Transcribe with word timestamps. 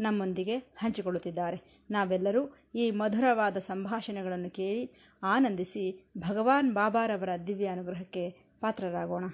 ನಮ್ಮೊಂದಿಗೆ 0.00 0.56
ಹಂಚಿಕೊಳ್ಳುತ್ತಿದ್ದಾರೆ. 0.58 1.84
ನಾವೆಲ್ಲರೂ 1.90 2.56
ಈ 2.74 2.90
ಮಧುರವಾದ 2.90 3.56
ಸಂಭಾಷಣೆಗಳನ್ನು 3.56 4.50
ಕೇಳಿ 4.50 4.90
ಆನಂದಿಸಿ 5.22 6.10
ಭಗವಾನ್ 6.18 6.74
ಬಾಬಾರವರ 6.74 7.28
ದಿವ್ಯ 7.46 7.66
ಅನುಗ್ರಹಕ್ಕೆ 7.66 8.30
ಪಾತ್ರರಾಗೋಣ. 8.60 9.24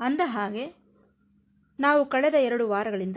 ಅಂದ 0.00 0.20
ಹಾಗೆ 0.24 0.74
ನಾವು 1.80 2.06
ಕಳೆದ 2.06 2.34
ಎರಡು 2.34 2.68
ವಾರಗಳಿಂದ 2.68 3.16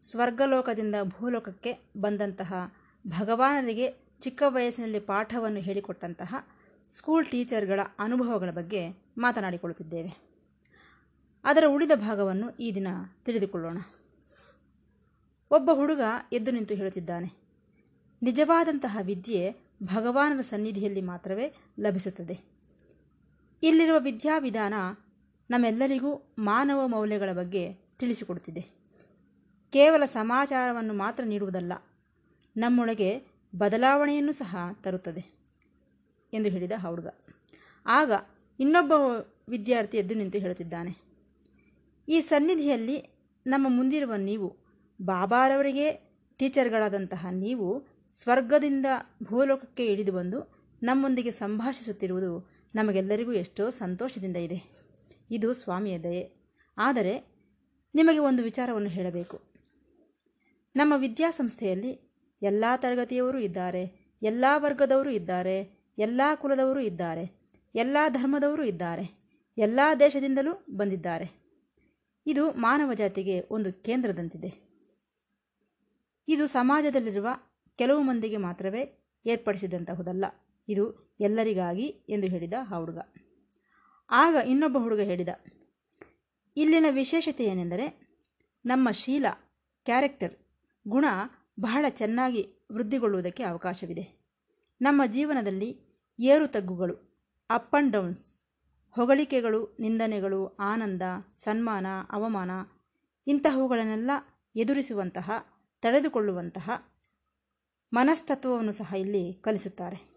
ಸ್ವರ್ಗಲೋಕದಿಂದ 0.00 0.94
ಭೂಲೋಕಕ್ಕೆ 1.02 1.78
ಬಂದಂತಹ 1.96 2.74
ಭಗವಾನರಿಗೆ 3.06 3.92
ಚಿಕ್ಕ 4.20 4.42
ವಯಸ್ಸಿನಲ್ಲಿ 4.46 5.00
ಪಾಠವನ್ನು 5.00 5.60
ಹೇಳಿಕೊಟ್ಟಂತಹ 5.60 6.34
ಸ್ಕೂಲ್ 6.88 7.26
ಟೀಚರ್ಗಳ 7.26 7.80
ಅನುಭವಗಳ 7.98 8.50
ಬಗ್ಗೆ 8.50 8.88
ಮಾತನಾಡಿಕೊಳ್ಳುತ್ತಿದ್ದೇವೆ. 9.18 10.34
ಅದರ 11.44 11.64
ಉಳಿದ 11.68 11.90
ಭಾಗವನ್ನು 11.94 12.50
ಈ 12.50 12.74
ದಿನ 12.74 12.88
ತಿಳಿದುಕೊಳ್ಳೋಣ. 13.24 13.78
ಒಬ್ಬ 15.50 15.70
ಹುಡುಗ 15.74 16.00
ಎದ್ದು 16.32 16.50
ನಿಂತು 16.50 16.74
ಹೇಳುತ್ತಿದ್ದಾನೆ. 16.74 17.44
ನಿಜವಾದಂತಹ 18.22 18.98
ವಿದ್ಯೆ 19.02 19.56
ಭಗವಾನನ 19.82 20.42
ಸನ್ನಿಧಿಯಲ್ಲಿ 20.42 21.00
ಮಾತ್ರವೇ 21.00 21.54
ಲಭಿಸುತ್ತದೆ. 21.80 22.40
ಇಲ್ಲಿರುವ 23.62 23.98
ವಿದ್ಯಾವಿಧಾನ 23.98 24.74
ನಮ್ಮೆಲ್ಲರಿಗೂ 25.50 26.34
ಮಾನವ 26.38 26.86
ಮೌಲ್ಯಗಳ 26.86 27.32
ಬಗ್ಗೆ 27.32 27.72
ತಿಳಿಸಿಕೊಡುತ್ತಿದೆ. 27.72 28.60
ಕೇವಲ 29.72 30.04
ಸಮಾಚಾರವನ್ನು 30.04 30.94
ಮಾತ್ರ 30.94 31.24
ನೀಡುವುದಲ್ಲ, 31.24 31.72
ನಮ್ಮೊಳಗೆ 32.56 33.22
ಬದಲಾವಣೆಯನ್ನು 33.56 34.32
ಸಹ 34.32 34.56
ತರುತ್ತದೆ 34.82 35.24
ಎಂದು 36.32 36.48
ಹೇಳಿದ 36.48 36.72
ಹುಡುಗ. 36.78 37.06
ಆಗ 37.86 38.12
ಇನ್ನೊಬ್ಬ 38.60 38.92
ವಿದ್ಯಾರ್ಥಿ 39.48 39.96
ಎದ್ದು 39.98 40.14
ನಿಂತು 40.14 40.38
ಹೇಳುತ್ತಿದ್ದಾನೆ. 40.38 40.92
ಈ 42.08 42.20
ಸನ್ನಿಧಿಯಲ್ಲಿ 42.20 43.02
ನಮ್ಮ 43.46 43.66
ಮುಂದಿರುವ 43.68 44.14
ನೀವು 44.14 44.63
ಬಾಬಾರವರಿಗೆ 45.02 45.92
ಟೀಚರ್ಗಳಾದಂತಹ 46.38 47.26
ನೀವು 47.30 47.86
ಸ್ವರ್ಗದಿಂದ 48.12 48.86
ಭೂಲೋಕಕ್ಕೆ 49.22 49.86
ಇಳಿದು 49.86 50.12
ಬಂದು 50.12 50.68
ನಮ್ಮೊಂದಿಗೆ 50.82 51.30
ಸಂಭಾಷಿಸುತ್ತಿರುವುದು 51.30 52.50
ನಮಗೆಲ್ಲರಿಗೂ 52.74 53.32
ಎಷ್ಟೋ 53.32 53.70
ಸಂತೋಷದಿಂದ 53.70 54.36
ಇದೆ. 54.36 54.62
ಇದು 55.30 55.54
ಸ್ವಾಮಿಯ 55.54 55.98
ದಯೆ. 55.98 56.30
ಆದರೆ 56.78 57.34
ನಿಮಗೆ 57.94 58.18
ಒಂದು 58.18 58.42
ವಿಚಾರವನ್ನು 58.42 58.88
ಹೇಳಬೇಕು. 58.88 59.40
ನಮ್ಮ 60.76 60.94
ವಿದ್ಯಾಸಂಸ್ಥೆಯಲ್ಲಿ 60.96 62.14
ಎಲ್ಲ 62.42 62.64
ತರಗತಿಯವರು 62.76 63.38
ಇದ್ದಾರೆ, 63.38 64.14
ಎಲ್ಲ 64.22 64.44
ವರ್ಗದವರು 64.56 65.10
ಇದ್ದಾರೆ, 65.10 65.84
ಎಲ್ಲ 65.98 66.20
ಕುಲದವರು 66.34 66.80
ಇದ್ದಾರೆ, 66.80 67.54
ಎಲ್ಲ 67.74 67.96
ಧರ್ಮದವರು 68.08 68.64
ಇದ್ದಾರೆ, 68.64 69.24
ಎಲ್ಲ 69.58 69.80
ದೇಶದಿಂದಲೂ 70.00 70.66
ಬಂದಿದ್ದಾರೆ. 70.76 71.44
ಇದು 72.26 72.50
ಮಾನವ 72.50 72.94
ಜಾತಿಗೆ 72.94 73.40
ಒಂದು 73.50 73.72
ಕೇಂದ್ರದಂತಿದೆ. 73.72 74.73
ಇದು 76.28 76.46
ಸಮಾಜದಲ್ಲಿರುವ 76.46 77.28
ಕೆಲವು 77.78 78.02
ಮಂದಿಗೆ 78.02 78.36
ಮಾತ್ರವೇ 78.36 78.82
ಏರ್ಪಡಿಸಿದಂತಹುದಲ್ಲ. 79.26 80.24
ಇದು 80.68 80.84
ಎಲ್ಲರಿಗಾಗಿ 81.20 81.86
ಎಂದು 82.08 82.26
ಹೇಳಿದ 82.26 82.52
ಆ 82.60 82.78
ಹುಡುಗ 82.78 82.98
ಆಗ 84.10 84.36
ಇನ್ನೊಬ್ಬ 84.46 84.78
ಹುಡುಗ 84.78 85.00
ಹೇಳಿದ, 85.00 85.28
ಇಲ್ಲಿನ 86.56 86.86
ವಿಶೇಷತೆ 86.90 87.44
ಏನೆಂದರೆ, 87.44 87.86
ನಮ್ಮ 88.64 88.90
ಶೀಲ, 88.90 89.26
ಕ್ಯಾರೆಕ್ಟರ್, 89.86 90.34
ಗುಣ 90.88 91.04
ಬಹಳ 91.60 91.84
ಚೆನ್ನಾಗಿ 91.88 92.42
ವೃದ್ಧಿಗೊಳ್ಳುವುದಕ್ಕೆ 92.72 93.42
ಅವಕಾಶವಿದೆ. 93.42 94.04
ನಮ್ಮ 94.80 95.02
ಜೀವನದಲ್ಲಿ 95.06 95.70
ಏರು 96.18 96.46
ತಗ್ಗುಗಳು 96.46 96.96
ಅಪ್ 97.50 97.74
ಆ್ಯಂಡ್ 97.74 97.92
ಡೌನ್ಸ್ 97.92 98.24
ಹೊಗಳಿಕೆಗಳು, 98.94 99.76
ನಿಂದನೆಗಳು, 99.80 100.40
ಆನಂದ, 100.46 101.02
ಸನ್ಮಾನ, 101.36 101.86
ಅವಮಾನ 102.10 102.50
ಇಂತಹವುಗಳನ್ನೆಲ್ಲ 103.26 104.10
ಎದುರಿಸುವಂತಹ 104.56 105.30
ತಡೆದುಕೊಳ್ಳುವಂತಹ 105.84 106.70
ಮನಸ್ತತ್ವವನ್ನು 107.92 108.72
ಸಹ 108.72 108.94
ಇಲ್ಲಿ 108.94 109.34
ಕಲಿಸುತ್ತಾರೆ. 109.34 110.14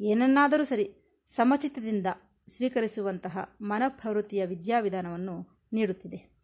ಏನನ್ನಾದರೂ 0.00 0.64
ಸರಿ 0.64 0.90
ಸಮಚಿತ್ತದಿಂದ 1.34 2.06
ಸ್ವೀಕರಿಸುವಂತಹ 2.48 3.56
ಮನಪ್ರವೃತ್ತಿಯ 3.60 4.46
ವಿದ್ಯಾವಿಧಾನವನ್ನು 4.46 5.66
ನೀಡುತ್ತಿದೆ. 5.72 6.38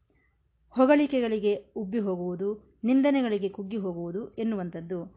ಹೊಗಳಿಕೆಗಳಿಗೆ 0.70 1.54
ಉಬ್ಬಿ 1.76 1.98
ಹೋಗುವುದು, 1.98 2.80
ನಿಂದನೆಗಳಿಗೆ 2.84 3.48
ಕುಗ್ಗಿ 3.48 3.76
ಹೋಗುವುದು 3.76 4.34
ಎನ್ನುವಂಥದ್ದು 4.34 5.16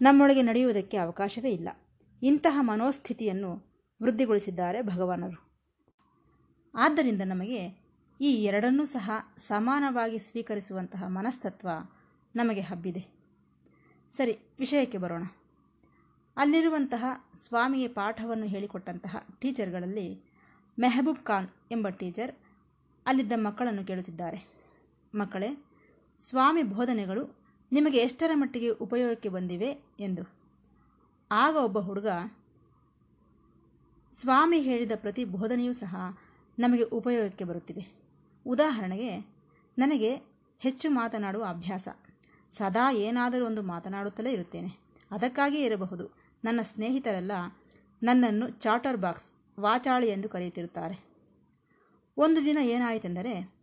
ನಮ್ಮೊಳಗೆ 0.00 0.42
ನಡೆಯುವುದಕ್ಕೆ 0.42 0.96
ಅವಕಾಶವೇ 0.96 1.50
ಇಲ್ಲ. 1.50 1.68
ಇಂತಹ 2.22 2.58
ಮನೋಸ್ಥಿತಿಯನ್ನು 2.62 3.52
ವೃದ್ಧಿಗೊಳಿಸಿದ್ದಾರೆ 4.02 4.82
ಭಗವಾನರು. 4.82 5.50
ಆದ್ದರಿಂದ 6.74 7.22
ನಮಗೆ 7.22 7.90
ಈ 8.20 8.44
ಎರಡನ್ನೂ 8.44 8.84
ಸಹ 8.84 9.10
ಸಮಾನವಾಗಿ 9.38 10.18
ಸ್ವೀಕರಿಸುವಂತಹ 10.18 11.04
ಮನಸ್ತತ್ವ 11.06 11.68
ನಮಗೆ 12.36 12.60
ಹಬ್ಬಿದೆ. 12.60 13.20
ಸರಿ, 14.10 14.38
ವಿಷಯಕ್ಕೆ 14.58 14.98
ಬರೋಣ. 14.98 15.22
ಅಲ್ಲಿರುವಂತಹ 16.36 17.04
ಸ್ವಾಮಿಗೆ 17.34 17.88
ಪಾಠವನ್ನು 17.88 18.46
ಹೇಳಿಕೊಟ್ಟಂತಹ 18.46 19.26
ಟೀಚರ್ಗಳಲ್ಲಿ 19.38 20.20
ಮೆಹಬೂಬ್ 20.78 21.24
ಖಾನ್ 21.24 21.48
ಎಂಬ 21.70 21.88
ಟೀಚರ್ 21.88 22.34
ಅಲ್ಲಿದ್ದ 23.06 23.32
ಮಕ್ಕಳನ್ನು 23.36 23.84
ಕೇಳುತ್ತಿದ್ದಾರೆ. 23.84 24.46
ಮಕ್ಕಳೇ, 25.14 25.64
ಸ್ವಾಮಿ 26.18 26.62
ಬೋಧನೆಗಳು 26.62 27.36
ನಿಮಗೆ 27.72 27.98
ಎಷ್ಟರ 27.98 28.30
ಮಟ್ಟಿಗೆ 28.34 28.68
ಉಪಯೋಗಕ್ಕೆ 28.68 29.28
ಬಂದಿವೆ 29.28 29.70
ಎಂದು. 30.00 30.22
ಆಗ 31.30 31.56
ಒಬ್ಬ 31.56 31.78
ಹುಡುಗ, 31.78 32.06
ಸ್ವಾಮಿ 34.12 34.60
ಹೇಳಿದ 34.60 34.92
ಪ್ರತಿ 34.96 35.24
ಬೋಧನೆಯೂ 35.24 35.72
ಸಹ 35.72 36.18
ನಮಗೆ 36.58 36.82
ಉಪಯೋಗಕ್ಕೆ 36.82 37.44
ಬರುತ್ತಿದೆ. 37.44 38.00
ಉದಾಹರಣೆಗೆ, 38.46 39.18
ನನಗೆ 39.78 40.14
ಹೆಚ್ಚು 40.58 40.90
ಮಾತನಾಡುವ 40.90 41.44
ಅಭ್ಯಾಸ. 41.44 41.88
ಸದಾ 42.50 42.92
ಏನಾದರೂ 42.92 43.46
ಒಂದು 43.46 43.62
ಮಾತನಾಡುತ್ತಲೇ 43.62 44.32
ಇರುತ್ತೇನೆ. 44.32 44.68
ಅದಕ್ಕಾಗಿಯೇ 45.10 45.64
ಇರಬಹುದು. 45.64 46.20
ನನ್ನ 46.44 46.60
ಸ್ನೇಹಿತರೆಲ್ಲ 46.62 47.32
ನನ್ನನ್ನು 48.02 48.50
ಚಾಟರ್ 48.50 48.96
ಬಾಕ್ಸ್, 48.96 49.60
ವಾಚಾಳಿ 49.60 50.08
ಎಂದು 50.08 50.28
ಕರೆಯುತ್ತಿರುತ್ತಾರೆ. 50.28 51.10
ಒಂದು 52.16 52.44
ದಿನ 52.44 52.58
ಏನಾಯಿತೆಂದರೆ, 52.62 53.54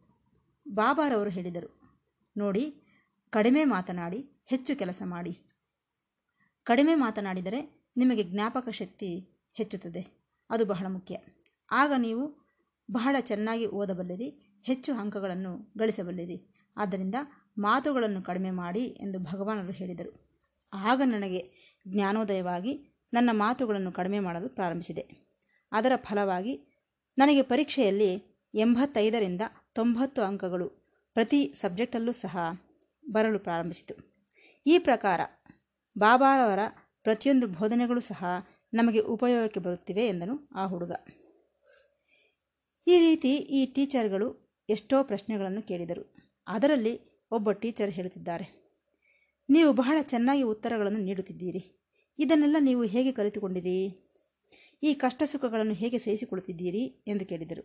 ಬಾಬಾರವರು 0.67 1.29
ಹೇಳಿದರು, 1.29 1.81
ನೋಡಿ, 2.37 2.75
ಕಡಿಮೆ 3.29 3.63
ಮಾತನಾಡಿ, 3.63 4.43
ಹೆಚ್ಚು 4.45 4.75
ಕೆಲಸ 4.75 5.01
ಮಾಡಿ. 5.05 5.39
ಕಡಿಮೆ 6.63 6.95
ಮಾತನಾಡಿದರೆ 6.95 7.89
ನಿಮಗೆ 7.97 8.23
ಜ್ಞಾಪಕ 8.23 8.69
ಶಕ್ತಿ 8.69 9.29
ಹೆಚ್ಚುತ್ತದೆ. 9.53 10.07
ಅದು 10.49 10.65
ಬಹಳ 10.65 10.85
ಮುಖ್ಯ. 10.87 11.17
ಆಗ 11.71 11.91
ನೀವು 11.97 12.47
ಬಹಳ 12.91 13.15
ಚೆನ್ನಾಗಿ 13.19 13.65
ಓದಬಲ್ಲಿರಿ, 13.65 14.59
ಹೆಚ್ಚು 14.63 14.93
ಅಂಕಗಳನ್ನು 14.93 15.73
ಗಳಿಸಬಲ್ಲಿರಿ. 15.77 16.69
ಆದ್ದರಿಂದ 16.77 17.15
ಮಾತುಗಳನ್ನು 17.59 18.21
ಕಡಿಮೆ 18.21 18.51
ಮಾಡಿ 18.51 18.83
ಎಂದು 18.83 19.19
ಭಗವಾನರು 19.19 19.71
ಹೇಳಿದರು. 19.71 20.27
ಆಗ 20.73 21.01
ನನಗೆ 21.05 21.51
ಜ್ಞಾನೋದಯವಾಗಿ 21.87 23.03
ನನ್ನ 23.13 23.29
ಮಾತುಗಳನ್ನು 23.33 23.91
ಕಡಿಮೆ 23.91 24.19
ಮಾಡಲು 24.19 24.49
ಪ್ರಾರಂಭಿಸಿದೆ. 24.49 25.33
ಅದರ 25.71 25.91
ಫಲವಾಗಿ 25.95 26.83
ನನಗೆ 27.17 27.41
ಪರೀಕ್ಷೆಯಲ್ಲಿ 27.41 28.41
ಎಂಬತ್ತೈದರಿಂದ 28.53 29.41
ತೊಂಬತ್ತು 29.73 30.21
ಅಂಕಗಳು 30.21 30.69
ಪ್ರತಿ 31.13 31.53
ಸಬ್ಜೆಕ್ಟಲ್ಲೂ 31.55 32.11
ಸಹ 32.11 32.37
ಬರಲು 33.09 33.39
ಪ್ರಾರಂಭಿಸಿತು. 33.39 34.23
ಈ 34.67 34.79
ಪ್ರಕಾರ 34.79 35.21
ಬಾಬಾರವರ 35.97 36.59
ಪ್ರತಿಯೊಂದು 37.03 37.47
ಬೋಧನೆಗಳು 37.47 38.01
ಸಹ 38.01 38.23
ನಮಗೆ 38.73 38.99
ಉಪಯೋಗಕ್ಕೆ 38.99 39.59
ಬರುತ್ತಿವೆ 39.59 40.07
ಎಂದನು 40.07 40.49
ಆ 40.55 40.65
ಹುಡುಗ. 40.65 40.91
ಈ 42.87 42.99
ರೀತಿ 42.99 43.35
ಈ 43.35 43.65
ಟೀಚರ್ಗಳು 43.65 44.57
ಎಷ್ಟೋ 44.69 45.03
ಪ್ರಶ್ನೆಗಳನ್ನು 45.03 45.61
ಕೇಳಿದರು. 45.61 46.15
ಅದರಲ್ಲಿ 46.47 47.06
ಒಬ್ಬ 47.31 47.51
ಟೀಚರ್ 47.51 47.91
ಹೇಳುತ್ತಿದ್ದಾರೆ. 47.91 48.47
ನೀವು 49.49 49.73
ಬಹಳ 49.73 49.97
ಚೆನ್ನಾಗಿ 50.01 50.43
ಉತ್ತರಗಳನ್ನು 50.43 50.99
ನೀಡುತ್ತಿದ್ದೀರಿ. 50.99 51.61
ಇದನ್ನೆಲ್ಲ 52.19 52.55
ನೀವು 52.59 52.83
ಹೇಗೆ 52.83 53.11
ಕಲಿತುಕೊಂಡಿರಿ? 53.11 53.77
ಈ 54.83 54.93
ಕಷ್ಟ 54.93 55.23
ಸುಖಗಳನ್ನು 55.25 55.73
ಹೇಗೆ 55.73 55.97
ಸಹಿಸಿಕೊಳ್ಳುತ್ತಿದ್ದೀರಿ? 55.97 56.83
ಎಂದು 57.07 57.25
ಕೇಳಿದರು. 57.25 57.63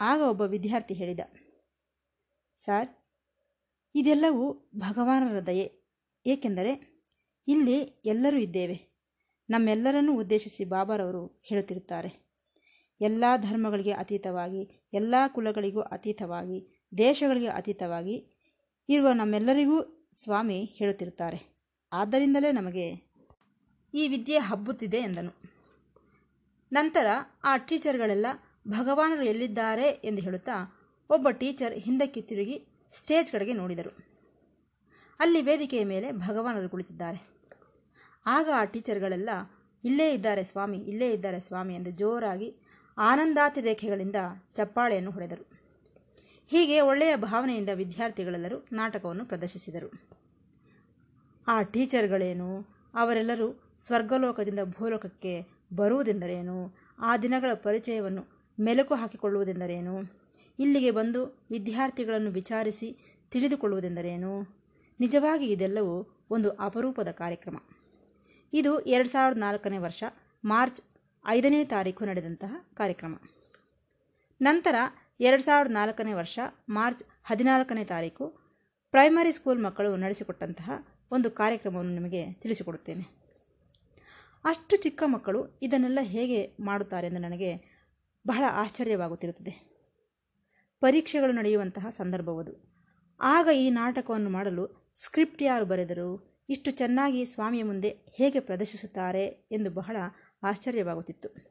ಆಗ 0.00 0.20
ಒಬ್ಬ 0.20 0.40
ವಿದ್ಯಾರ್ಥಿ 0.40 0.94
ಹೇಳಿದ, 0.94 1.20
ಸರ್, 2.58 2.88
ಇದೆಲ್ಲವೂ 3.94 4.70
ಭಗವಾನರ 4.78 5.40
ದಯೆ. 5.40 5.66
ಏಕೆಂದರೆ 6.26 6.72
ಇಲ್ಲಿ 7.48 7.78
ಎಲ್ಲರೂ 7.82 8.36
ಇದ್ದೇವೆ. 8.36 8.90
ನಮ್ಮೆಲ್ಲರನ್ನೂ 9.50 10.12
ಉದ್ದೇಶಿಸಿ 10.18 10.64
ಬಾಬಾರವರು 10.64 11.42
ಹೇಳುತ್ತಿರುತ್ತಾರೆ. 11.44 12.30
ಎಲ್ಲ 13.00 13.24
ಧರ್ಮಗಳಿಗೆ 13.36 13.92
ಅತೀತವಾಗಿ, 13.92 14.62
ಎಲ್ಲ 14.92 15.14
ಕುಲಗಳಿಗೂ 15.28 15.80
ಅತೀತವಾಗಿ 15.80 16.79
ದೇಶಗಳಿಗೆ 16.98 17.46
ಅತೀತವಾಗಿ 17.46 18.26
ಇರುವ 18.88 19.12
ನಮ್ಮೆಲ್ಲರಿಗೂ 19.12 20.10
ಸ್ವಾಮಿ 20.14 20.64
ಹೇಳುತ್ತಿರುತ್ತಾರೆ. 20.64 21.60
ಆದ್ದರಿಂದಲೇ 21.92 22.52
ನಮಗೆ 22.52 23.10
ಈ 23.94 24.08
ವಿದ್ಯೆ 24.08 24.38
ಹಬ್ಬುತ್ತಿದೆ 24.38 24.96
ಎಂದನು. 24.96 25.32
ನಂತರ 26.72 27.06
ಆ 27.44 27.56
ಟೀಚರ್ಗಳೆಲ್ಲ, 27.56 28.26
ಭಗವಾನರು 28.68 29.24
ಎಲ್ಲಿದ್ದಾರೆ? 29.24 29.88
ಎಂದು 29.88 30.22
ಹೇಳುತ್ತಾ 30.22 30.80
ಒಬ್ಬ 31.10 31.28
ಟೀಚರ್ 31.30 31.74
ಹಿಂದಕ್ಕೆ 31.74 32.20
ತಿರುಗಿ 32.20 32.66
ಸ್ಟೇಜ್ 32.92 33.32
ಕಡೆಗೆ 33.32 33.52
ನೋಡಿದರು. 33.52 33.96
ಅಲ್ಲಿ 35.20 35.42
ವೇದಿಕೆಯ 35.42 35.84
ಮೇಲೆ 35.84 36.12
ಭಗವಾನರು 36.12 36.68
ಕುಳಿತಿದ್ದಾರೆ. 36.68 37.28
ಆಗ 38.26 38.48
ಆ 38.54 38.64
ಟೀಚರ್ಗಳೆಲ್ಲ, 38.64 39.30
ಇಲ್ಲೇ 39.84 40.14
ಇದ್ದಾರೆ 40.14 40.44
ಸ್ವಾಮಿ, 40.44 40.78
ಇಲ್ಲೇ 40.78 41.12
ಇದ್ದಾರೆ 41.12 41.40
ಸ್ವಾಮಿ 41.40 41.74
ಎಂದು 41.74 41.90
ಜೋರಾಗಿ 41.90 42.56
ಆನಂದಾತಿ 42.98 43.60
ರೇಖೆಗಳಿಂದ 43.60 44.16
ಚಪ್ಪಾಳೆಯನ್ನು 44.54 45.10
ಹೊಡೆದರು. 45.10 45.49
ಹೀಗೆ 46.50 46.80
ಒಳ್ಳೆಯ 46.80 47.16
ಭಾವನೆಯಿಂದ 47.16 47.68
ವಿದ್ಯಾರ್ಥಿಗಳೆಲ್ಲರೂ 47.74 48.66
ನಾಟಕವನ್ನು 48.72 49.24
ಪ್ರದರ್ಶಿಸಿದರು. 49.24 49.92
ಆ 51.46 51.62
ಟೀಚರ್ಗಳೇನು? 51.62 52.66
ಅವರೆಲ್ಲರೂ 52.94 53.62
ಸ್ವರ್ಗಲೋಕದಿಂದ 53.78 54.58
ಭೂಲೋಕಕ್ಕೆ 54.64 55.46
ಬರುವುದೆಂದರೇನು? 55.76 56.74
ಆ 56.98 57.16
ದಿನಗಳ 57.16 57.50
ಪರಿಚಯವನ್ನು 57.54 58.26
ಮೆಲುಕು 58.60 58.94
ಹಾಕಿಕೊಳ್ಳುವುದೆಂದರೇನು? 58.94 60.00
ಇಲ್ಲಿಗೆ 60.58 60.90
ಬಂದು 60.90 61.38
ವಿದ್ಯಾರ್ಥಿಗಳನ್ನು 61.50 62.30
ವಿಚಾರಿಸಿ 62.30 62.98
ತಿಳಿದುಕೊಳ್ಳುವುದೆಂದರೇನು? 63.30 64.56
ನಿಜವಾಗಿ 65.00 65.46
ಇದೆಲ್ಲವೂ 65.46 66.26
ಒಂದು 66.30 66.50
ಅಪರೂಪದ 66.50 67.10
ಕಾರ್ಯಕ್ರಮ. 67.10 67.56
ಇದು 68.52 68.80
ಎರಡು 68.80 69.08
ಸಾವಿರದ 69.08 69.38
ನಾಲ್ಕನೇ 69.38 69.78
ವರ್ಷ, 69.78 70.04
ಮಾರ್ಚ್ 70.44 70.82
ಐದನೇ 71.26 71.64
ತಾರೀಕು 71.64 72.04
ನಡೆದಂತಹ 72.04 72.54
ಕಾರ್ಯಕ್ರಮ. 72.74 73.14
ನಂತರ 74.40 74.74
ಎರಡು 75.20 75.42
ಸಾವಿರದ 75.42 75.72
ನಾಲ್ಕನೇ 75.72 76.12
ವರ್ಷ, 76.12 76.38
ಮಾರ್ಚ್ 76.68 77.04
ಹದಿನಾಲ್ಕನೇ 77.24 77.84
ತಾರೀಕು, 77.84 78.28
ಪ್ರೈಮರಿ 78.90 79.32
ಸ್ಕೂಲ್ 79.32 79.62
ಮಕ್ಕಳು 79.62 79.96
ನಡೆಸಿಕೊಟ್ಟಂತಹ 79.96 80.70
ಒಂದು 81.10 81.30
ಕಾರ್ಯಕ್ರಮವನ್ನು 81.30 81.94
ನಿಮಗೆ 81.94 82.32
ತಿಳಿಸಿಕೊಡುತ್ತೇನೆ. 82.32 83.02
ಅಷ್ಟು 84.44 84.76
ಚಿಕ್ಕ 84.76 85.02
ಮಕ್ಕಳು 85.06 85.58
ಇದನ್ನೆಲ್ಲ 85.62 85.98
ಹೇಗೆ 86.02 86.56
ಮಾಡುತ್ತಾರೆ 86.60 87.06
ಎಂದು 87.06 87.20
ನನಗೆ 87.20 87.56
ಬಹಳ 88.26 88.44
ಆಶ್ಚರ್ಯವಾಗುತ್ತಿರುತ್ತದೆ. 88.50 89.70
ಪರೀಕ್ಷೆಗಳು 90.80 91.32
ನಡೆಯುವಂತಹ 91.32 91.90
ಸಂದರ್ಭವದು. 91.90 92.84
ಆಗ 93.20 93.48
ಈ 93.54 93.70
ನಾಟಕವನ್ನು 93.70 94.30
ಮಾಡಲು 94.30 94.92
ಸ್ಕ್ರಿಪ್ಟ್ 95.02 95.42
ಯಾರು 95.42 95.64
ಬರೆದರು, 95.64 96.40
ಇಷ್ಟು 96.48 96.70
ಚೆನ್ನಾಗಿ 96.70 97.24
ಸ್ವಾಮಿಯ 97.24 97.62
ಮುಂದೆ 97.62 97.88
ಹೇಗೆ 97.88 98.40
ಪ್ರದರ್ಶಿಸುತ್ತಾರೆ 98.40 99.24
ಎಂದು 99.26 99.70
ಬಹಳ 99.70 99.96
ಆಶ್ಚರ್ಯವಾಗುತ್ತಿತ್ತು. 100.42 101.49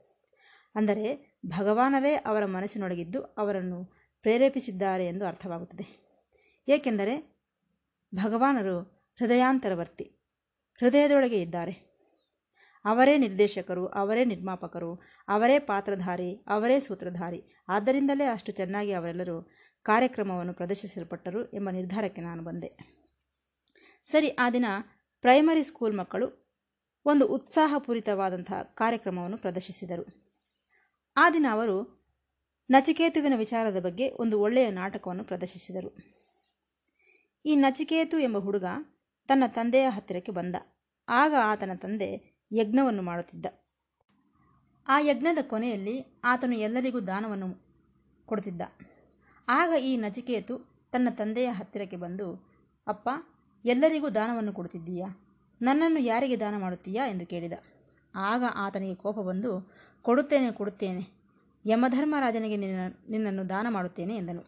ಅಂದರೆ 0.75 1.38
ಭಗವಾನರೇ 1.45 2.13
ಅವರ 2.16 2.45
ಮನಸ್ಸಿನೊಳಗಿದ್ದು 2.45 3.21
ಅವರನ್ನು 3.21 3.86
ಪ್ರೇರೇಪಿಸಿದ್ದಾರೆ 4.21 5.07
ಎಂದು 5.07 5.25
ಅರ್ಥವಾಗುತ್ತದೆ. 5.25 6.10
ಏಕೆಂದರೆ 6.68 7.39
ಭಗವಾನರು 8.16 8.80
ಹೃದಯಾಂತರವರ್ತಿ, 9.19 10.04
ಹೃದಯದೊಳಗೆ 10.80 11.42
ಇದ್ದಾರೆ. 11.42 11.89
ಅವರೇ 12.86 13.18
ನಿರ್ದೇಶಕರು, 13.18 13.88
ಅವರೇ 13.88 14.25
ನಿರ್ಮಾಪಕರು, 14.25 15.01
ಅವರೇ 15.27 15.60
ಪಾತ್ರಧಾರಿ, 15.60 16.36
ಅವರೇ 16.48 16.80
ಸೂತ್ರಧಾರಿ. 16.80 17.44
ಆದ್ದರಿಂದಲೇ 17.69 18.25
ಅಷ್ಟು 18.25 18.51
ಚೆನ್ನಾಗಿ 18.51 18.92
ಅವರೆಲ್ಲರೂ 18.92 19.51
ಕಾರ್ಯಕ್ರಮವನ್ನು 19.83 20.54
ಪ್ರದರ್ಶಿಸಲ್ಪಟ್ಟರು 20.54 21.51
ಎಂಬ 21.51 21.69
ನಿರ್ಧಾರಕ್ಕೆ 21.69 22.21
ನಾನು 22.21 22.44
ಬಂದೆ. 22.44 23.00
ಸರಿ, 24.06 24.30
ಆ 24.30 24.50
ದಿನ 24.50 24.66
ಪ್ರೈಮರಿ 25.21 25.63
ಸ್ಕೂಲ್ 25.63 25.98
ಮಕ್ಕಳು 25.98 26.50
ಒಂದು 27.06 27.27
ಉತ್ಸಾಹಪೂರಿತವಾದಂತಹ 27.27 28.62
ಕಾರ್ಯಕ್ರಮವನ್ನು 28.62 29.38
ಪ್ರದರ್ಶಿಸಿದರು. 29.38 30.28
ಆ 31.17 31.29
ದಿನ 31.29 31.45
ಅವರು 31.51 32.00
ನಚಿಕೇತುವಿನ 32.71 33.33
ವಿಚಾರದ 33.35 33.79
ಬಗ್ಗೆ 33.79 34.09
ಒಂದು 34.09 34.39
ಒಳ್ಳೆಯ 34.39 34.69
ನಾಟಕವನ್ನು 34.69 35.23
ಪ್ರದರ್ಶಿಸಿದರು. 35.23 35.97
ಈ 37.45 37.56
ನಚಿಕೇತು 37.56 38.19
ಎಂಬ 38.19 38.38
ಹುಡುಗ 38.38 38.63
ತನ್ನ 39.27 39.44
ತಂದೆಯ 39.47 39.89
ಹತ್ತಿರಕ್ಕೆ 39.89 40.31
ಬಂದ. 40.31 40.56
ಆಗ 41.09 41.33
ಆತನ 41.44 41.71
ತಂದೆ 41.75 42.39
ಯಜ್ಞವನ್ನು 42.51 43.01
ಮಾಡುತ್ತಿದ್ದ. 43.01 43.45
ಆ 44.88 45.00
ಯಜ್ಞದ 45.00 45.38
ಕೊನೆಯಲ್ಲಿ 45.41 46.21
ಆತನು 46.23 46.56
ಎಲ್ಲರಿಗೂ 46.56 47.00
ದಾನವನ್ನು 47.00 47.69
ಕೊಡುತ್ತಿದ್ದ. 48.25 48.61
ಆಗ 49.50 49.69
ಈ 49.81 49.97
ನಚಿಕೇತು 49.97 50.57
ತನ್ನ 50.91 51.07
ತಂದೆಯ 51.11 51.47
ಹತ್ತಿರಕ್ಕೆ 51.47 51.97
ಬಂದು, 51.97 52.51
ಅಪ್ಪ, 52.88 53.09
ಎಲ್ಲರಿಗೂ 53.65 54.09
ದಾನವನ್ನು 54.09 54.53
ಕೊಡುತ್ತಿದ್ದೀಯಾ? 54.53 55.25
ನನ್ನನ್ನು 55.61 56.00
ಯಾರಿಗೆ 56.00 56.39
ದಾನ 56.39 56.57
ಮಾಡುತ್ತೀಯಾ? 56.57 57.07
ಎಂದು 57.07 57.25
ಕೇಳಿದ. 57.25 57.53
ಆಗ 58.15 58.44
ಆತನಿಗೆ 58.56 58.95
ಕೋಪ 58.95 59.19
ಬಂದು 59.19 59.73
ಕೊಡುತ್ತೇನೆ 60.01 60.51
ಕೊಡುತ್ತೇನೆ. 60.51 61.07
ಯಮಧರ್ಮರಾಜನಿಗೆ 61.65 62.57
ನಿನ್ನ, 62.57 62.95
ನಿನ್ನನ್ನು 63.09 63.49
ದಾನ 63.49 63.67
ಮಾಡುತ್ತೇನೆ 63.69 64.15
ಎಂದನು. 64.15 64.43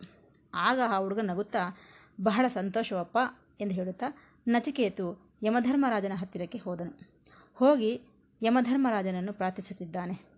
ಆಗ 0.54 0.80
ಆ 0.88 0.98
ಹುಡುಗ 0.98 1.20
ನಗುತ್ತಾ, 1.20 1.78
ಬಹಳ 2.22 2.48
ಸಂತೋಷವಪ್ಪ 2.48 3.18
ಎಂದು 3.60 3.74
ಹೇಳುತ್ತಾ, 3.76 4.18
ನಚಿಕೇತು, 4.48 5.32
ಯಮಧರ್ಮರಾಜನ 5.44 6.12
ಹತ್ತಿರಕ್ಕೆ 6.16 6.58
ಹೋದನು. 6.58 7.00
ಹೋಗಿ 7.54 8.02
ಯಮಧರ್ಮರಾಜನನ್ನು 8.42 9.34
ಪ್ರಾರ್ಥಿಸುತ್ತಿದ್ದಾನೆ. 9.34 10.32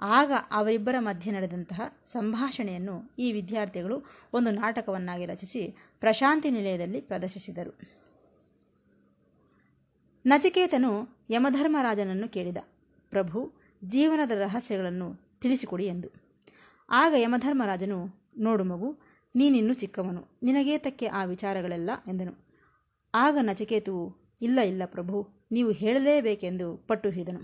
ಆಗ 0.00 0.32
ಅವರಿಬ್ಬರ 0.50 0.94
ಮಧ್ಯೆ 0.98 1.32
ನಡೆದಂತಹ 1.32 1.80
ಸಂಭಾಷಣೆಯನ್ನು 2.12 3.12
ಈ 3.18 3.32
ವಿದ್ಯಾರ್ಥಿಗಳು 3.32 4.02
ಒಂದು 4.32 4.50
ನಾಟಕವನ್ನಾಗಿ 4.50 5.26
ರಚಿಸಿ 5.26 5.76
ಪ್ರಶಾಂತಿ 6.00 6.50
ನಿಲಯದಲ್ಲಿ 6.50 7.00
ಪ್ರದರ್ಶಿಸಿದರು. 7.00 7.78
ನಚಿಕೇತನು 10.26 11.18
ಯಮಧರ್ಮರಾಜನನ್ನು 11.30 12.28
ಕೇಳಿದ. 12.28 12.56
ಪ್ರಭು 13.10 13.57
ಜೀವನದ 13.84 14.30
ರಹಸ್ಯಗಳನ್ನು 14.30 15.14
ತಿಳಿಸಿಕೊಡಿ 15.40 15.86
ಎಂದು. 15.86 16.08
ಆಗ 16.90 17.14
ಯಮಧರ್ಮರಾಜನು, 17.16 18.30
ನೋಡು 18.38 18.64
ಮಗು, 18.64 18.98
ನೀನಿನ್ನೂ 19.34 19.74
ಚಿಕ್ಕವನು 19.74 20.38
ನಿನಗೇತಕ್ಕೆ 20.42 21.06
ಆ 21.06 21.24
ವಿಚಾರಗಳೆಲ್ಲ? 21.24 21.90
ಎಂದನು. 22.08 22.48
ಆಗ 23.14 23.38
ನಚಿಕೇತುವು, 23.42 24.36
ಇಲ್ಲ 24.42 24.60
ಇಲ್ಲ 24.60 24.82
ಪ್ರಭು, 24.86 25.28
ನೀವು 25.50 25.70
ಹೇಳಲೇಬೇಕೆಂದು 25.70 26.76
ಪಟ್ಟು 26.76 27.10
ಹಿಡಿದನು. 27.10 27.40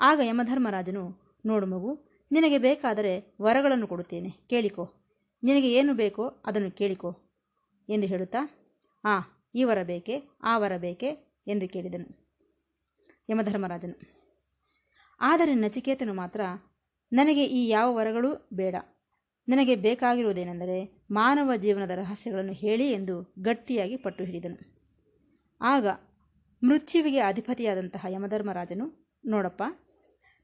ಆಗ 0.00 0.20
ಯಮಧರ್ಮರಾಜನು, 0.22 1.32
ನೋಡು 1.46 1.66
ಮಗು, 1.66 1.98
ನಿನಗೆ 2.32 2.58
ಬೇಕಾದರೆ 2.58 3.36
ವರಗಳನ್ನು 3.42 3.86
ಕೊಡುತ್ತೇನೆ, 3.86 4.30
ಕೇಳಿಕೋ. 4.30 4.94
ನಿನಗೆ 5.42 5.72
ಏನು 5.72 5.94
ಬೇಕೋ 5.94 6.26
ಅದನ್ನು 6.26 6.70
ಕೇಳಿಕೋ, 6.70 7.18
ಎಂದು 7.88 8.06
ಹೇಳುತ್ತಾ, 8.06 8.50
ಆ, 9.04 9.20
ಈ 9.54 9.64
ವರ 9.64 9.82
ಬೇಕೆ, 9.82 10.22
ಆ 10.42 10.58
ವರ 10.58 10.76
ಬೇಕೆ, 10.76 11.08
ಎಂದು 11.46 11.68
ಕೇಳಿದನು. 11.68 12.30
ಯಮಧರ್ಮರಾಜನು 13.30 14.19
ಆದರೆ 15.20 15.54
ನಚಿಕೇತನು 15.54 16.14
ಮಾತ್ರ, 16.14 16.40
ನನಗೆ 17.12 17.44
ಈ 17.44 17.68
ಯಾವ 17.68 17.94
ವರಗಳೂ 17.94 18.48
ಬೇಡ. 18.52 18.74
ನನಗೆ 19.48 19.76
ಬೇಕಾಗಿರುವುದೇನೆಂದರೆ 19.76 21.06
ಮಾನವ 21.10 21.56
ಜೀವನದ 21.56 21.90
ರಹಸ್ಯಗಳನ್ನು 21.90 22.52
ಹೇಳಿ 22.52 22.92
ಎಂದು 22.92 23.34
ಗಟ್ಟಿಯಾಗಿ 23.38 23.96
ಪಟ್ಟು 23.96 24.24
ಹಿಡಿದನು. 24.24 24.80
ಆಗ 25.60 25.86
ಮೃತ್ಯುವಿಗೆ 26.62 27.18
ಅಧಿಪತಿಯಾದಂತಹ 27.18 28.06
ಯಮಧರ್ಮರಾಜನು, 28.08 29.10
ನೋಡಪ್ಪ, 29.26 29.62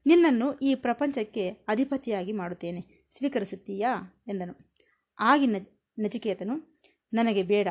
ನಿನ್ನನ್ನು 0.05 0.53
ಈ 0.53 0.75
ಪ್ರಪಂಚಕ್ಕೆ 0.75 1.49
ಅಧಿಪತಿಯಾಗಿ 1.49 2.31
ಮಾಡುತ್ತೇನೆ, 2.31 3.07
ಸ್ವೀಕರಿಸುತ್ತೀಯಾ? 3.17 4.23
ಎಂದನು. 4.27 4.73
ಆಗಿನ 5.19 5.55
ನಚಿಕೇತನು, 5.99 6.77
ನನಗೆ 7.13 7.43
ಬೇಡ, 7.43 7.67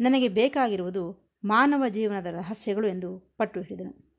ನನಗೆ 0.00 0.28
ಬೇಕಾಗಿರುವುದು 0.28 1.32
ಮಾನವ 1.44 1.88
ಜೀವನದ 1.88 2.26
ರಹಸ್ಯಗಳು 2.26 2.88
ಎಂದು 2.88 3.34
ಪಟ್ಟು 3.38 3.60
ಹಿಡಿದನು. 3.60 4.15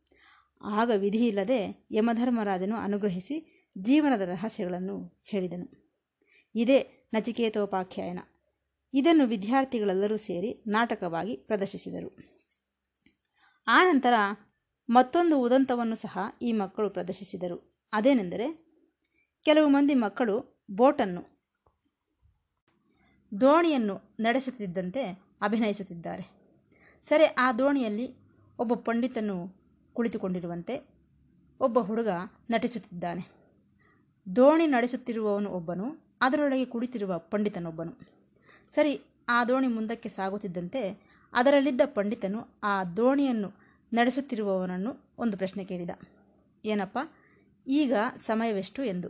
ಆಗ 0.61 0.91
ವಿಧಿಯಿಲ್ಲದೆ 0.97 1.87
ಯಮಧರ್ಮರಾಜನು 1.91 2.75
ಅನುಗ್ರಹಿಸಿ 2.75 3.67
ಜೀವನದ 3.77 4.21
ರಹಸ್ಯಗಳನ್ನು 4.21 5.21
ಹೇಳಿದನು. 5.25 5.87
ಇದೇ 6.55 7.09
ನಚಿಕೇತೋಪಾಖ್ಯಾಯನ. 7.13 8.19
ಇದನ್ನು 8.93 9.27
ವಿದ್ಯಾರ್ಥಿಗಳೆಲ್ಲರೂ 9.27 10.17
ಸೇರಿ 10.17 10.63
ನಾಟಕವಾಗಿ 10.67 11.35
ಪ್ರದರ್ಶಿಸಿದರು. 11.35 12.17
ಆನಂತರ 13.67 14.13
ಮತ್ತೊಂದು 14.89 15.41
ಉದಂತವನ್ನು 15.41 15.95
ಸಹ 15.95 16.19
ಈ 16.41 16.51
ಮಕ್ಕಳು 16.51 16.89
ಪ್ರದರ್ಶಿಸಿದರು. 16.89 17.87
ಅದೇನೆಂದರೆ, 17.93 18.67
ಕೆಲವು 19.45 19.67
ಮಂದಿ 19.67 19.93
ಮಕ್ಕಳು 19.93 20.65
ಬೋಟನ್ನು, 20.71 21.51
ದೋಣಿಯನ್ನು 23.41 24.15
ನಡೆಸುತ್ತಿದ್ದಂತೆ 24.19 25.03
ಅಭಿನಯಿಸುತ್ತಿದ್ದಾರೆ. 25.41 26.23
ಸರಿ, 27.03 27.25
ಆ 27.25 27.51
ದೋಣಿಯಲ್ಲಿ 27.51 28.15
ಒಬ್ಬ 28.59 28.73
ಪಂಡಿತನು 28.73 29.66
ಕುಳಿತುಕೊಂಡಿರುವಂತೆ 29.97 30.75
ಒಬ್ಬ 31.61 31.79
ಹುಡುಗ 31.79 32.07
ನಟಿಸುತ್ತಿದ್ದಾನೆ. 32.49 33.23
ದೋಣಿ 34.35 34.67
ನಡೆಸುತ್ತಿರುವವನು 34.67 35.49
ಒಬ್ಬನು, 35.49 35.85
ಅದರೊಳಗೆ 36.21 36.65
ಕುಳಿತಿರುವ 36.65 37.17
ಪಂಡಿತನೊಬ್ಬನು. 37.17 37.93
ಸರಿ, 38.71 39.01
ಆ 39.29 39.45
ದೋಣಿ 39.45 39.67
ಮುಂದಕ್ಕೆ 39.67 40.09
ಸಾಗುತ್ತಿದ್ದಂತೆ 40.09 40.81
ಅದರಲ್ಲಿದ್ದ 41.33 41.81
ಪಂಡಿತನು 41.85 42.41
ಆ 42.63 42.83
ದೋಣಿಯನ್ನು 42.83 43.49
ನಡೆಸುತ್ತಿರುವವನನ್ನು 43.93 44.91
ಒಂದು 45.17 45.37
ಪ್ರಶ್ನೆ 45.37 45.65
ಕೇಳಿದ. 45.65 45.89
ಏನಪ್ಪ, 46.65 46.97
ಈಗ 47.67 47.93
ಸಮಯವೆಷ್ಟು 48.17 48.83
ಎಂದು? 48.83 49.09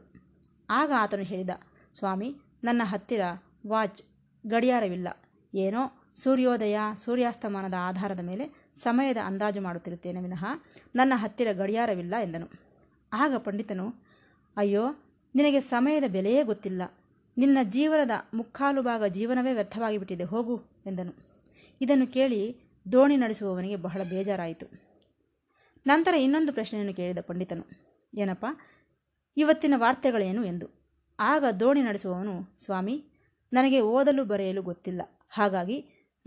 ಆಗ 0.70 0.91
ಆತನು 0.98 1.24
ಹೇಳಿದ, 1.24 1.50
ಸ್ವಾಮಿ, 1.98 2.29
ನನ್ನ 2.63 2.82
ಹತ್ತಿರ 2.86 3.22
ವಾಚ್ 3.67 4.01
ಗಡಿಯಾರವಿಲ್ಲ. 4.48 5.08
ಏನೋ 5.53 6.06
ಸೂರ್ಯೋದಯ, 6.24 6.77
ಸೂರ್ಯಾಸ್ತಮಾನದ 7.05 7.74
ಆಧಾರದ 7.79 8.19
ಮೇಲೆ 8.19 8.74
ಸಮಯದ 8.75 9.17
ಅಂದಾಜು 9.25 9.62
ಮಾಡುತ್ತಿರುತ್ತೇನೆ 9.62 10.21
ವಿನಃ 10.21 10.45
ನನ್ನ 10.95 11.13
ಹತ್ತಿರ 11.15 11.47
ಗಡಿಯಾರವಿಲ್ಲ 11.51 12.15
ಎಂದನು. 12.21 12.47
ಆಗ 13.13 13.36
ಪಂಡಿತನು, 13.36 14.03
ಅಯ್ಯೋ, 14.57 14.83
ನಿನಗೆ 15.36 15.59
ಸಮಯದ 15.59 16.03
ಬೆಲೆಯೇ 16.12 16.43
ಗೊತ್ತಿಲ್ಲ. 16.43 16.81
ನಿನ್ನ 17.38 17.57
ಜೀವನದ 17.63 18.12
ಮುಕ್ಕಾಲು 18.33 18.81
ಭಾಗ 18.81 19.05
ಜೀವನವೇ 19.05 19.53
ವ್ಯರ್ಥವಾಗಿ 19.53 19.97
ಬಿಟ್ಟಿದೆ, 19.97 20.24
ಹೋಗು 20.24 20.63
ಎಂದನು. 20.86 21.13
ಇದನ್ನು 21.81 22.07
ಕೇಳಿ 22.07 22.57
ದೋಣಿ 22.91 23.17
ನಡೆಸುವವನಿಗೆ 23.17 23.75
ಬಹಳ 23.75 24.01
ಬೇಜಾರಾಯಿತು. 24.03 24.65
ನಂತರ 25.88 26.13
ಇನ್ನೊಂದು 26.15 26.53
ಪ್ರಶ್ನೆಯನ್ನು 26.53 26.93
ಕೇಳಿದ 26.93 27.17
ಪಂಡಿತನು, 27.21 27.63
ಏನಪ್ಪ, 28.17 28.45
ಇವತ್ತಿನ 29.38 29.74
ವಾರ್ತೆಗಳೇನು 29.77 30.45
ಎಂದು. 30.45 30.67
ಆಗ 31.19 31.43
ದೋಣಿ 31.59 31.81
ನಡೆಸುವವನು, 31.81 32.57
ಸ್ವಾಮಿ, 32.65 33.05
ನನಗೆ 33.53 33.81
ಓದಲು 33.81 34.25
ಬರೆಯಲು 34.25 34.62
ಗೊತ್ತಿಲ್ಲ. 34.62 35.01
ಹಾಗಾಗಿ 35.29 35.77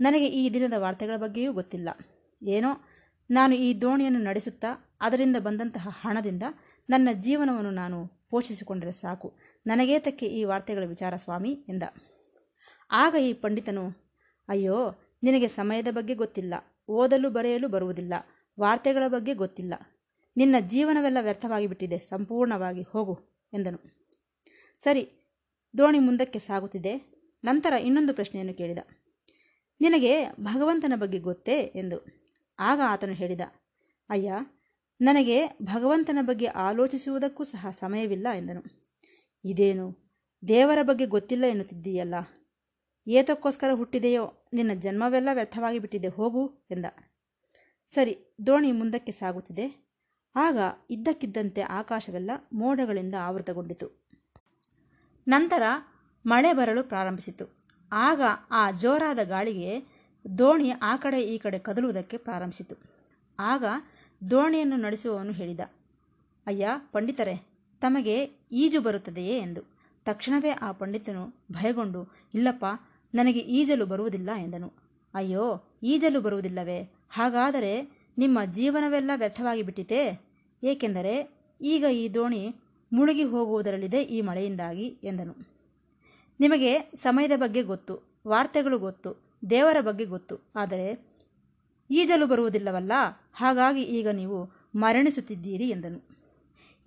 ನನಗೆ 0.01 0.27
ಈ 0.27 0.49
ದಿನದ 0.49 0.73
ವಾರ್ತೆಗಳ 0.77 1.17
ಬಗ್ಗೆಯೂ 1.17 1.53
ಗೊತ್ತಿಲ್ಲ. 1.53 1.89
ಏನೋ, 2.47 2.69
ನಾನು 3.31 3.55
ಈ 3.55 3.81
ದೋಣಿಯನ್ನು 3.81 4.19
ನಡೆಸುತ್ತಾ, 4.19 4.97
ಅದರಿಂದ 5.01 5.35
ಬಂದಂತಹ 5.39 5.87
ಹಣದಿಂದ 5.91 6.43
ನನ್ನ 6.89 7.09
ಜೀವನವನ್ನು 7.13 7.71
ನಾನು 7.71 8.07
ಪೋಷಿಸಿಕೊಂಡರೆ 8.29 8.91
ಸಾಕು. 8.91 9.33
ನನಗೇತಕ್ಕೆ 9.67 10.25
ಈ 10.25 10.43
ವಾರ್ತೆಗಳ 10.43 10.83
ವಿಚಾರ 10.85 11.15
ಸ್ವಾಮಿ 11.15 11.51
ಎಂದ. 11.69 11.83
ಆಗ 12.91 13.15
ಈ 13.21 13.33
ಪಂಡಿತನು, 13.33 14.13
ಅಯ್ಯೋ, 14.49 14.95
ನಿನಗೆ 15.23 15.47
ಸಮಯದ 15.47 15.87
ಬಗ್ಗೆ 15.91 16.15
ಗೊತ್ತಿಲ್ಲ. 16.15 16.53
ಓದಲು 16.87 17.29
ಬರೆಯಲು 17.29 17.67
ಬರುವುದಿಲ್ಲ. 17.67 18.13
ವಾರ್ತೆಗಳ 18.59 19.03
ಬಗ್ಗೆ 19.07 19.33
ಗೊತ್ತಿಲ್ಲ. 19.33 19.73
ನಿನ್ನ 20.37 20.55
ಜೀವನವೆಲ್ಲ 20.59 21.17
ವ್ಯರ್ಥವಾಗಿ 21.21 21.67
ಬಿಟ್ಟಿದೆ 21.67 21.97
ಸಂಪೂರ್ಣವಾಗಿ 21.97 22.81
ಹೋಗು 22.81 23.19
ಎಂದನು. 23.53 23.79
ಸರಿ, 24.79 25.09
ದೋಣಿ 25.77 25.99
ಮುಂದಕ್ಕೆ 25.99 26.39
ಸಾಗುತ್ತಿದೆ. 26.39 27.21
ನಂತರ 27.43 27.73
ಇನ್ನೊಂದು 27.73 28.13
ಪ್ರಶ್ನೆಯನ್ನು 28.13 28.53
ಕೇಳಿದ. 28.53 28.77
ನಿನಗೆ 29.81 30.29
ಭಗವಂತನ 30.41 30.93
ಬಗ್ಗೆ 30.95 31.19
ಗೊತ್ತೇ 31.19 31.59
ಎಂದು 31.59 32.21
ಆಗ 32.59 32.79
ಆತನು 32.87 33.13
ಹೇಳಿದ, 33.13 33.41
ಅಯ್ಯ, 34.09 34.33
ನನಗೆ 35.01 35.47
ಭಗವಂತನ 35.63 36.17
ಬಗ್ಗೆ 36.21 36.45
ಆಲೋಚಿಸುವುದಕ್ಕೂ 36.45 37.43
ಸಹ 37.43 37.67
ಸಮಯವಿಲ್ಲ 37.79 38.27
ಎಂದನು. 38.35 38.63
ಇದೇನು, 39.45 40.13
ದೇವರ 40.47 40.77
ಬಗ್ಗೆ 40.81 41.05
ಗೊತ್ತಿಲ್ಲ 41.05 41.45
ಎನ್ನುತ್ತಿದ್ದೀಯಲ್ಲ? 41.45 42.15
ಏತಕ್ಕೋಸ್ಕರ 43.07 43.69
ಹುಟ್ಟಿದೆಯೋ? 43.73 44.49
ನಿನ್ನ 44.53 44.71
ಜನ್ಮವೆಲ್ಲ 44.79 45.29
ವ್ಯರ್ಥವಾಗಿ 45.33 45.79
ಬಿಟ್ಟಿದೆ, 45.79 46.07
ಹೋಗು 46.07 46.67
ಎಂದ. 46.71 46.85
ಸರಿ, 47.89 48.35
ದೋಣಿ 48.47 48.71
ಮುಂದಕ್ಕೆ 48.71 49.11
ಸಾಗುತ್ತಿದೆ. 49.11 49.91
ಆಗ 50.35 50.57
ಇದ್ದಕ್ಕಿದ್ದಂತೆ 50.89 51.61
ಆಕಾಶವೆಲ್ಲ 51.61 52.31
ಮೋಡಗಳಿಂದ 52.53 53.15
ಆವೃತಗೊಂಡಿತು. 53.21 54.09
ನಂತರ 55.27 55.63
ಮಳೆ 56.25 56.53
ಬರಲು 56.53 56.83
ಪ್ರಾರಂಭಿಸಿತು. 56.83 57.60
ಆಗ 57.91 58.21
ಆ 58.51 58.71
ಜೋರಾದ 58.71 59.19
ಗಾಳಿಗೆ 59.23 59.85
ದೋಣಿ 60.37 60.69
ಆ 60.69 60.95
ಕಡೆ 60.95 61.21
ಈ 61.21 61.37
ಕಡೆ 61.37 61.59
ಕದಲುವುದಕ್ಕೆ 61.59 62.17
ಪ್ರಾರಂಭಿಸಿತು. 62.17 62.75
ಆಗ 63.39 63.63
ದೋಣಿಯನ್ನು 64.29 64.75
ನಡೆಸುವವನು 64.75 65.31
ಹೇಳಿದ, 65.31 65.59
ಅಯ್ಯ, 66.47 66.67
ಪಂಡಿತರೇ, 66.91 67.47
ತಮಗೆ 67.79 68.29
ಈಜು 68.51 68.81
ಬರುತ್ತದೆಯೇ? 68.81 69.37
ಎಂದು. 69.37 69.61
ತಕ್ಷಣವೇ 70.05 70.49
ಆ 70.49 70.71
ಪಂಡಿತನು 70.71 71.35
ಭಯಗೊಂಡು, 71.51 72.13
ಇಲ್ಲಪ್ಪ, 72.33 72.65
ನನಗೆ 73.13 73.39
ಈಜಲು 73.39 73.85
ಬರುವುದಿಲ್ಲ 73.85 74.29
ಎಂದನು. 74.39 74.73
ಅಯ್ಯೋ, 75.13 75.63
ಈಜಲು 75.83 76.21
ಬರುವುದಿಲ್ಲವೇ? 76.21 76.93
ಹಾಗಾದರೆ 77.09 77.89
ನಿಮ್ಮ 78.17 78.39
ಜೀವನವೆಲ್ಲ 78.45 79.11
ವ್ಯರ್ಥವಾಗಿ 79.15 79.61
ಬಿಟ್ಟಿತೇ? 79.61 80.21
ಏಕೆಂದರೆ 80.63 81.29
ಈಗ 81.61 81.85
ಈ 81.93 82.13
ದೋಣಿ 82.13 82.55
ಮುಳುಗಿ 82.93 83.23
ಹೋಗುವುದರಲ್ಲಿದೆ 83.23 84.01
ಈ 84.01 84.21
ಮಳೆಯಿಂದಾಗಿ 84.21 84.97
ಎಂದನು. 85.03 85.50
ನಿಮಗೆ 86.41 86.91
ಸಮಯದ 86.95 87.31
ಬಗ್ಗೆ 87.35 87.61
ಗೊತ್ತು, 87.61 88.21
ವಾರ್ತೆಗಳು 88.27 88.79
ಗೊತ್ತು, 88.79 89.21
ದೇವರ 89.49 89.81
ಬಗ್ಗೆ 89.81 90.05
ಗೊತ್ತು. 90.05 90.35
ಆದರೆ 90.55 91.07
ಈಜಲು 91.91 92.27
ಬರುವುದಿಲ್ಲವಲ್ಲ? 92.27 92.91
ಹಾಗಾಗಿ 93.33 93.83
ಈಗ 93.83 94.07
ನೀವು 94.07 94.49
ಮರಣಿಸುತ್ತಿದ್ದೀರಿ 94.75 95.69
ಎಂದನು. 95.69 95.99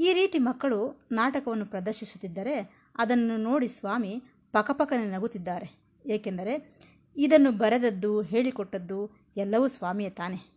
ಈ 0.00 0.12
ರೀತಿ 0.12 0.38
ಮಕ್ಕಳು 0.38 1.06
ನಾಟಕವನ್ನು 1.12 1.66
ಪ್ರದರ್ಶಿಸುತ್ತಿದ್ದರೆ 1.66 2.75
ಅದನ್ನು 2.99 3.37
ನೋಡಿ 3.37 3.68
ಸ್ವಾಮಿ 3.68 4.23
ಪಕಪಕನೆ 4.52 5.06
ನಗುತ್ತಿದ್ದಾರೆ. 5.11 5.78
ಏಕೆಂದರೆ 6.06 6.75
ಇದನ್ನು 7.16 7.52
ಬರೆದದ್ದು, 7.52 8.23
ಹೇಳಿಕೊಟ್ಟದ್ದು 8.23 9.11
ಎಲ್ಲವೂ 9.37 9.68
ಸ್ವಾಮಿಯೇ 9.68 10.11
ತಾನೆ. 10.11 10.54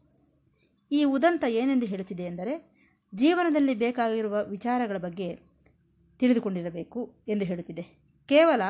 ಈ 0.92 1.04
ಉದಂತ 1.04 1.44
ಏನೆಂದು 1.50 1.86
ಹೇಳುತ್ತಿದೆ 1.86 2.24
ಎಂದರೆ 2.24 2.77
ಜೀವನದಲ್ಲಿ 3.16 3.74
ಬೇಕಾಗಿರುವ 3.74 4.44
ವಿಚಾರಗಳ 4.44 4.98
ಬಗ್ಗೆ 4.98 5.39
ತಿಳಿದುಕೊಂಡಿರಬೇಕು 6.20 7.13
ಎಂದು 7.27 7.46
ಹೇಳುತ್ತಿದೆ. 7.46 8.07
ಕೇವಲ 8.27 8.62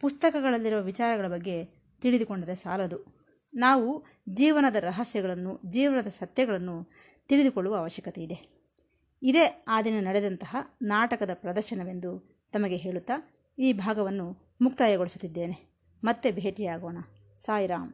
ಪುಸ್ತಕಗಳಲ್ಲಿರುವ 0.00 0.82
ವಿಚಾರಗಳ 0.82 1.28
ಬಗ್ಗೆ 1.28 1.64
ತಿಳಿದುಕೊಂಡರೆ 2.00 2.54
ಸಾಲದು. 2.54 3.24
ನಾವು 3.54 4.04
ಜೀವನದ 4.28 4.74
ರಹಸ್ಯಗಳನ್ನು, 4.74 5.60
ಜೀವನದ 5.70 6.06
ಸತ್ಯಗಳನ್ನು 6.06 6.90
ತಿಳಿದುಕೊಳ್ಳುವ 7.28 7.76
ಅವಶ್ಯಕತೆ 7.76 8.22
ಇದೆ. 8.22 8.64
ಇದೇ 9.22 9.64
ಆ 9.68 9.82
ದಿನ 9.82 10.08
ನಡೆದಂತಹ 10.08 10.56
ನಾಟಕದ 10.82 11.30
ಪ್ರದರ್ಶನವೆಂದು 11.34 12.42
ತಮಗೆ 12.52 12.76
ಹೇಳುತ್ತಾ 12.76 13.44
ಈ 13.58 13.72
ಭಾಗವನ್ನು 13.72 14.56
ಮುಕ್ತಾಯಗೊಳಿಸುತ್ತಿದ್ದೇನೆ. 14.60 15.74
ಮತ್ತೆ 16.04 16.32
ಭೇಟಿಯಾಗೋಣ. 16.32 16.98
ಸಾಯಿರಾಮ್. 17.40 17.92